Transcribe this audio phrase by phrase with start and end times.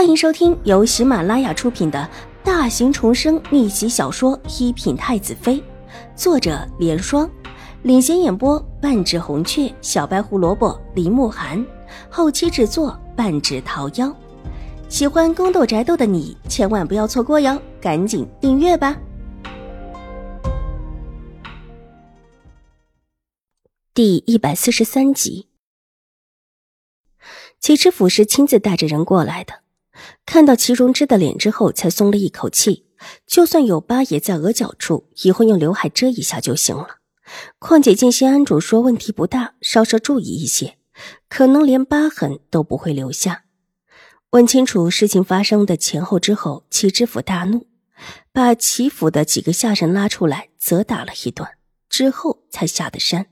[0.00, 2.08] 欢迎收听由喜马拉雅出品的
[2.42, 5.56] 大型重生逆袭小说《一品太子妃》，
[6.16, 7.30] 作者：莲霜，
[7.82, 11.62] 领衔演播：半指红雀、小白胡萝卜、林慕寒，
[12.08, 14.10] 后期制作：半指桃夭。
[14.88, 18.98] 喜欢宫斗宅斗的你千万不要错过哟，赶紧订阅吧！
[23.92, 25.48] 第一百四十三集，
[27.60, 29.60] 齐知府是亲自带着人过来的。
[30.24, 32.86] 看到齐荣之的脸之后，才松了一口气。
[33.26, 36.98] 就算有疤也在额角处，以后用刘海遮一下就行了。
[37.58, 40.76] 况且静心安主说问题不大，稍稍注意一些，
[41.28, 43.44] 可能连疤痕都不会留下。
[44.30, 47.66] 问清楚事情发生的前后之后，齐知府大怒，
[48.32, 51.48] 把齐府的几个下人拉出来责打了一顿，
[51.88, 53.26] 之后才下的山。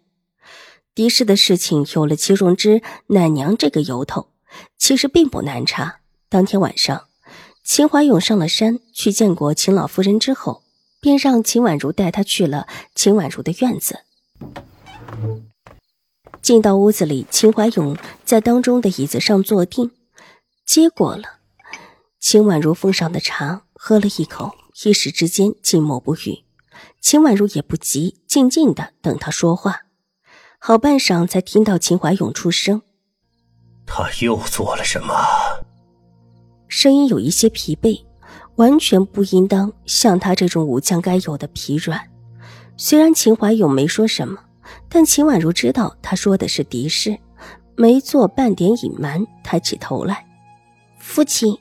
[0.95, 4.33] 狄氏的事情有了齐荣之奶娘这个由头，
[4.79, 6.01] 其实并不难查。
[6.31, 7.07] 当天晚上，
[7.65, 10.63] 秦怀勇上了山去见过秦老夫人之后，
[11.01, 14.01] 便让秦婉如带他去了秦婉如的院子。
[16.43, 19.91] 进到屋子里，秦怀勇在当中的椅子上坐定，
[20.67, 21.39] 接过了
[22.21, 24.55] 秦婉如奉上的茶，喝了一口，
[24.85, 26.45] 一时之间静默不语。
[27.01, 29.85] 秦婉如也不急，静静的等他说话。
[30.59, 32.83] 好半晌，才听到秦怀勇出声
[33.87, 35.15] ：“他又做了什么？”
[36.69, 38.05] 声音有一些疲惫，
[38.57, 42.01] 完全不应当像他这种武将该有的疲软。
[42.77, 44.39] 虽然秦怀勇没说什么，
[44.89, 47.19] 但秦婉如知道他说的是敌视，
[47.75, 50.27] 没做半点隐瞒，抬起头来
[51.01, 51.57] ：“父亲，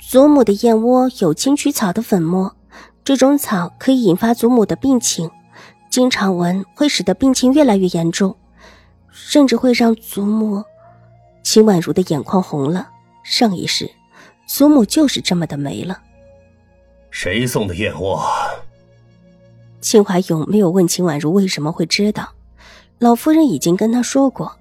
[0.00, 2.54] 祖母的燕窝有金曲草的粉末，
[3.02, 5.30] 这种草可以引发祖母的病情，
[5.90, 8.36] 经常闻会使得病情越来越严重，
[9.10, 10.62] 甚至会让祖母……”
[11.42, 12.88] 秦婉如的眼眶红了，
[13.22, 13.90] 上一世。
[14.46, 16.00] 祖母就是这么的没了。
[17.10, 18.24] 谁送的燕窝？
[19.80, 22.32] 秦怀勇没有问秦婉如为什么会知道，
[22.98, 24.56] 老夫人已经跟他说过，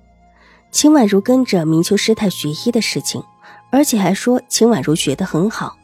[0.71, 3.23] 秦婉如跟着明秋师太学医的事情，
[3.71, 5.77] 而且还说秦婉如学得很好，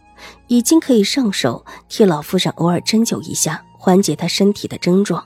[0.47, 5.25] 已经可以上手替老夫人偶尔针灸一下，缓解她身体的症状，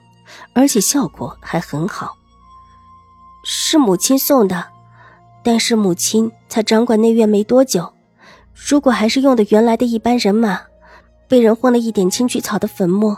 [0.54, 2.16] 而且效果还很好。
[3.46, 4.66] 是母亲送的，
[5.44, 7.93] 但是母亲才掌管内院没多久。
[8.54, 10.62] 如果还是用的原来的一般人马，
[11.28, 13.18] 被人混了一点青曲草的粉末，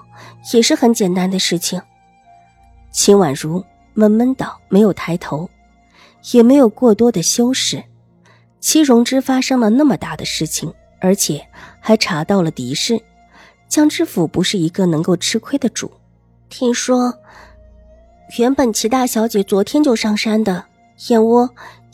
[0.53, 1.81] 也是很简单的事情。
[2.91, 3.63] 秦婉如
[3.93, 5.49] 闷闷道，没有抬头，
[6.31, 7.83] 也没有过多的修饰。
[8.59, 11.45] 戚荣之发生了那么大的事情，而且
[11.79, 12.99] 还查到了敌视，
[13.67, 15.91] 江知府不是一个能够吃亏的主。
[16.49, 17.13] 听说，
[18.37, 20.65] 原本齐大小姐昨天就上山的，
[21.09, 21.49] 燕窝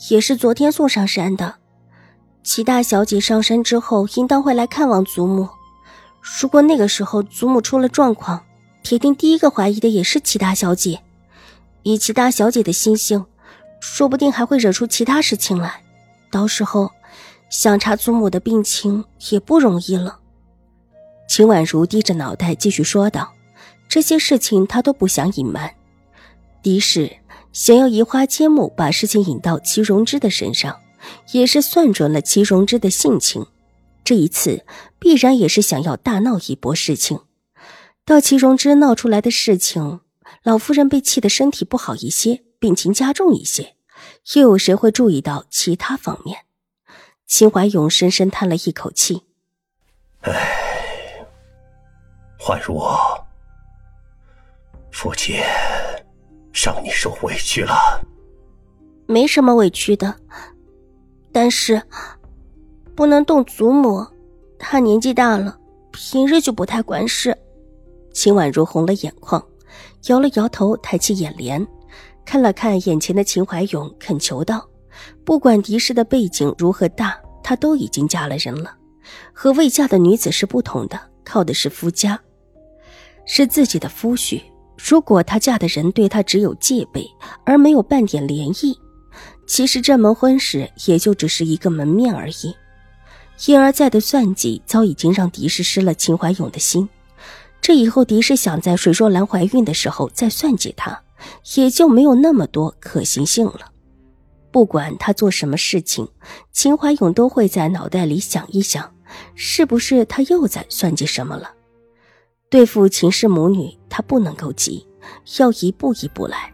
[0.08, 1.56] 也是昨天送上山的。
[2.44, 5.48] 齐大小姐上山之后，应当会来看望祖母。
[6.40, 8.44] 如果那个时候祖母出了状况，
[8.82, 11.00] 铁定第一个怀疑的也是齐大小姐。
[11.84, 13.24] 以齐大小姐的心性，
[13.80, 15.82] 说不定还会惹出其他事情来。
[16.30, 16.90] 到时候，
[17.48, 20.18] 想查祖母的病情也不容易了。
[21.28, 23.32] 秦婉如低着脑袋继续说道
[23.88, 25.72] ：“这些事情她都不想隐瞒。
[26.62, 27.10] 的士
[27.52, 30.76] 想要移花接木，把事情引到齐荣之的身上。”
[31.32, 33.46] 也是算准了齐荣之的性情，
[34.04, 34.64] 这一次
[34.98, 37.20] 必然也是想要大闹一波事情。
[38.04, 40.00] 到齐荣之闹出来的事情，
[40.42, 43.76] 老夫人被气得身体不好一些，病情加重一些，
[44.34, 46.40] 又有谁会注意到其他方面？
[47.26, 49.22] 秦怀勇深深叹了一口气
[50.22, 51.24] ：“唉，
[52.40, 52.78] 宛如，
[54.90, 55.36] 父亲
[56.52, 58.04] 让你受委屈了。
[59.06, 60.16] 没什么委屈的。”
[61.32, 61.82] 但是，
[62.94, 64.06] 不能动祖母，
[64.58, 65.58] 她年纪大了，
[65.90, 67.36] 平日就不太管事。
[68.12, 69.42] 秦婉如红了眼眶，
[70.08, 71.66] 摇了摇头，抬起眼帘，
[72.26, 74.68] 看了看眼前的秦怀勇，恳求道
[75.24, 78.76] ：“不管狄氏的背景如何大，她都已经嫁了人了，
[79.32, 82.20] 和未嫁的女子是不同的，靠的是夫家，
[83.24, 84.42] 是自己的夫婿。
[84.76, 87.08] 如果她嫁的人对她只有戒备，
[87.46, 88.78] 而没有半点怜意。”
[89.46, 92.54] 其实这门婚事也就只是一个门面而已，
[93.46, 96.88] 一而再的算计早已经让狄氏失了秦怀勇的心。
[97.60, 101.02] 这以后，狄氏想在水若兰怀孕的时候再算计她，
[101.56, 103.70] 也就没有那么多可行性了。
[104.50, 106.08] 不管他做什么事情，
[106.52, 108.92] 秦怀勇都会在脑袋里想一想，
[109.34, 111.50] 是不是他又在算计什么了？
[112.50, 114.86] 对付秦氏母女，他不能够急，
[115.38, 116.52] 要一步一步来。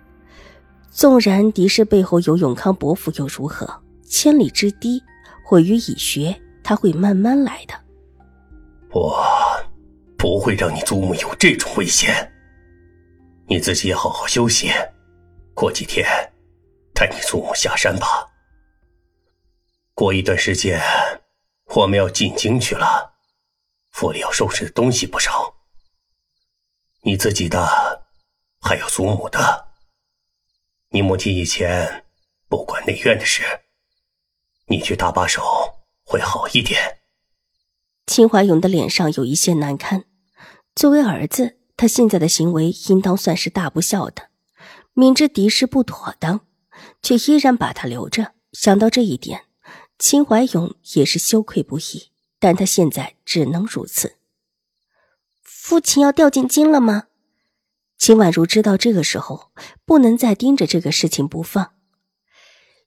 [0.90, 3.82] 纵然狄氏背后有永康伯府又如何？
[4.04, 5.02] 千里之堤，
[5.44, 7.74] 毁于蚁穴，他会慢慢来的。
[8.90, 9.22] 我
[10.16, 12.32] 不会让你祖母有这种危险。
[13.46, 14.70] 你自己也好好休息，
[15.54, 16.06] 过几天
[16.94, 18.26] 带你祖母下山吧。
[19.94, 20.80] 过一段时间，
[21.74, 23.12] 我们要进京去了，
[23.90, 25.54] 府里要收拾的东西不少。
[27.02, 28.06] 你自己的，
[28.60, 29.67] 还有祖母的。
[30.90, 32.04] 你母亲以前
[32.48, 33.42] 不管内院的事，
[34.68, 35.42] 你去搭把手
[36.02, 37.00] 会好一点。
[38.06, 40.06] 秦怀勇的脸上有一些难堪。
[40.74, 44.30] 作为儿子，他现在的行为应当算是大不孝的。
[44.94, 46.46] 明知敌视不妥当，
[47.02, 48.32] 却依然把他留着。
[48.52, 49.42] 想到这一点，
[49.98, 52.10] 秦怀勇也是羞愧不已。
[52.40, 54.14] 但他现在只能如此。
[55.42, 57.07] 父亲要掉进京了吗？
[57.98, 59.50] 秦婉如知道这个时候
[59.84, 61.72] 不能再盯着这个事情不放，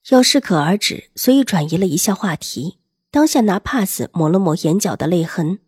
[0.08, 2.80] 要适可而止，所以转移了一下话题。
[3.10, 5.58] 当下拿帕子抹了抹眼角的泪痕，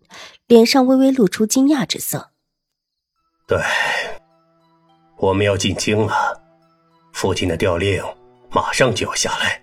[0.46, 2.30] 脸上微微露出惊讶之色。
[3.46, 3.60] 对，
[5.18, 6.42] 我们要进京了，
[7.12, 8.02] 父亲的调令
[8.50, 9.62] 马上就要下来，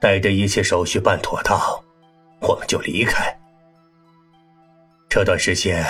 [0.00, 1.56] 待着一切手续办妥当，
[2.40, 3.38] 我们就离开。
[5.08, 5.86] 这段时间，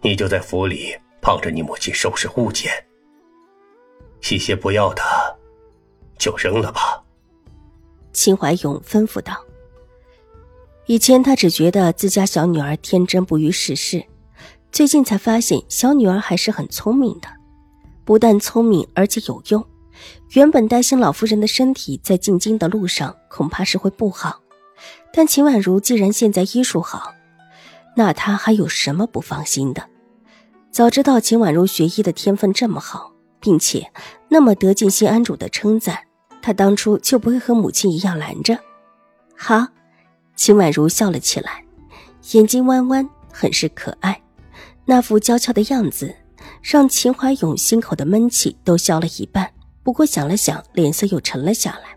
[0.00, 2.72] 你就在府里帮着你母亲收拾物件，
[4.28, 5.02] 一些不要的
[6.18, 7.00] 就扔了吧。
[8.12, 9.40] 秦怀勇吩咐道
[10.86, 14.04] ：“以前他只觉得自家小女儿天真不谙世事，
[14.72, 17.28] 最近才发现小女儿还是很聪明的，
[18.04, 19.64] 不但聪明，而且有用。
[20.32, 24.40] 原本担心老夫人的身体在进京的路上恐怕是会不好，
[25.14, 27.14] 但秦婉如既然现在医术好。”
[27.94, 29.86] 那他还有什么不放心的？
[30.72, 33.92] 早知道秦婉如学医的天分这么好，并且
[34.30, 35.98] 那么得尽心安主的称赞，
[36.40, 38.58] 他当初就不会和母亲一样拦着。
[39.36, 39.66] 好，
[40.34, 41.62] 秦婉如笑了起来，
[42.30, 44.18] 眼睛弯弯，很是可爱。
[44.86, 46.16] 那副娇俏的样子，
[46.62, 49.52] 让秦怀勇心口的闷气都消了一半。
[49.82, 51.94] 不过想了想，脸色又沉了下来。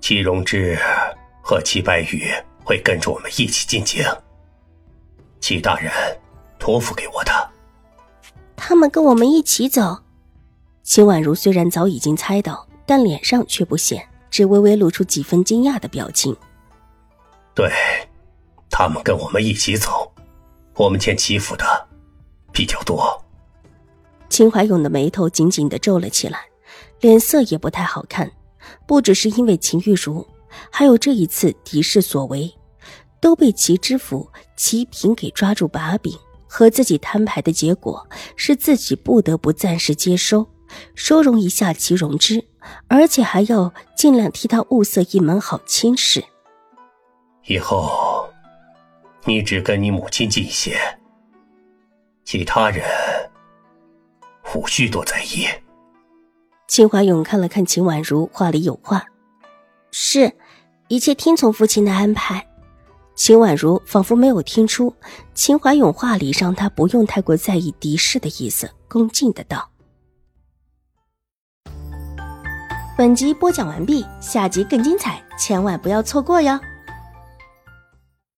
[0.00, 0.78] 齐荣之
[1.42, 2.32] 和齐白羽
[2.64, 4.02] 会跟着我们一起进京。
[5.38, 5.92] 齐大人
[6.58, 7.50] 托付给我的，
[8.58, 9.98] 他们跟我们一起走。
[10.82, 16.36] 秦婉如虽然早已经猜到，但脸上却不显，只微微露出几分惊讶的表情。
[17.54, 17.70] 对，
[18.68, 20.12] 他们跟我们一起走，
[20.74, 21.64] 我们欠齐府的
[22.52, 23.24] 比较多。
[24.28, 26.40] 秦怀勇的眉头紧紧的皱了起来，
[27.00, 28.30] 脸色也不太好看。
[28.86, 30.26] 不只是因为秦玉茹，
[30.70, 32.52] 还有这一次敌视所为。
[33.20, 36.16] 都被齐知府齐平给抓住把柄，
[36.48, 40.48] 和自己摊牌的结果是自己不得不暂时接收，
[40.94, 42.44] 收容一下齐荣之，
[42.88, 46.24] 而且还要尽量替他物色一门好亲事。
[47.46, 48.28] 以后，
[49.24, 50.76] 你只跟你母亲近些，
[52.24, 52.84] 其他人
[54.54, 55.46] 无需多在意。
[56.66, 59.06] 秦怀勇看了看秦婉如，话里有话
[59.90, 60.34] ：“是，
[60.88, 62.46] 一切听从父亲的安排。”
[63.18, 64.94] 秦婉如仿佛没有听出
[65.34, 69.68] 秦怀勇话里让他不用太过在意敌视的意思，恭敬的道
[72.96, 76.60] ：“本集播讲完毕，下集更精彩，千万不要错过哟。”